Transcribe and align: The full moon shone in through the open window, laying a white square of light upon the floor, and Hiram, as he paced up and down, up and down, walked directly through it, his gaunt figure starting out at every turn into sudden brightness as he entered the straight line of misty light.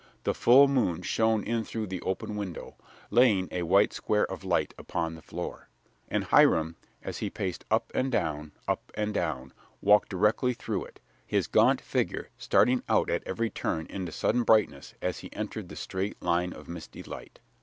The 0.23 0.33
full 0.33 0.67
moon 0.67 1.03
shone 1.03 1.43
in 1.43 1.63
through 1.63 1.85
the 1.85 2.01
open 2.01 2.35
window, 2.35 2.73
laying 3.11 3.47
a 3.51 3.61
white 3.61 3.93
square 3.93 4.25
of 4.25 4.43
light 4.43 4.73
upon 4.75 5.13
the 5.13 5.21
floor, 5.21 5.67
and 6.09 6.23
Hiram, 6.23 6.75
as 7.03 7.19
he 7.19 7.29
paced 7.29 7.65
up 7.69 7.91
and 7.93 8.11
down, 8.11 8.51
up 8.67 8.91
and 8.95 9.13
down, 9.13 9.53
walked 9.79 10.09
directly 10.09 10.55
through 10.55 10.85
it, 10.85 10.99
his 11.23 11.45
gaunt 11.45 11.81
figure 11.81 12.29
starting 12.39 12.81
out 12.89 13.11
at 13.11 13.21
every 13.27 13.51
turn 13.51 13.85
into 13.91 14.11
sudden 14.11 14.41
brightness 14.41 14.95
as 15.03 15.19
he 15.19 15.31
entered 15.33 15.69
the 15.69 15.75
straight 15.75 16.19
line 16.19 16.51
of 16.51 16.67
misty 16.67 17.03
light. 17.03 17.39